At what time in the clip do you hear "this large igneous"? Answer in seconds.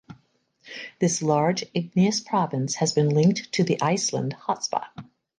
0.99-2.21